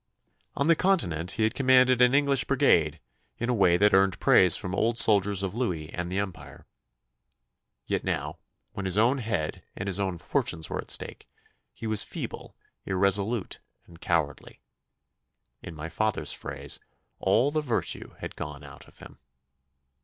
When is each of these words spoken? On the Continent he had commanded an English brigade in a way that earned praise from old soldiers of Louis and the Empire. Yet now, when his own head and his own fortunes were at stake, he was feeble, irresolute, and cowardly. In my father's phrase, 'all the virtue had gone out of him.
On 0.55 0.65
the 0.65 0.75
Continent 0.75 1.29
he 1.33 1.43
had 1.43 1.53
commanded 1.53 2.01
an 2.01 2.15
English 2.15 2.45
brigade 2.45 2.99
in 3.37 3.49
a 3.49 3.53
way 3.53 3.77
that 3.77 3.93
earned 3.93 4.19
praise 4.19 4.55
from 4.55 4.73
old 4.73 4.97
soldiers 4.97 5.43
of 5.43 5.53
Louis 5.53 5.91
and 5.93 6.11
the 6.11 6.17
Empire. 6.17 6.65
Yet 7.85 8.03
now, 8.03 8.39
when 8.71 8.85
his 8.85 8.97
own 8.97 9.19
head 9.19 9.61
and 9.75 9.85
his 9.85 9.99
own 9.99 10.17
fortunes 10.17 10.71
were 10.71 10.79
at 10.79 10.89
stake, 10.89 11.29
he 11.71 11.85
was 11.85 12.03
feeble, 12.03 12.55
irresolute, 12.83 13.59
and 13.85 14.01
cowardly. 14.01 14.59
In 15.61 15.75
my 15.75 15.87
father's 15.87 16.33
phrase, 16.33 16.79
'all 17.19 17.51
the 17.51 17.61
virtue 17.61 18.15
had 18.21 18.35
gone 18.35 18.63
out 18.63 18.87
of 18.87 18.97
him. 18.97 19.17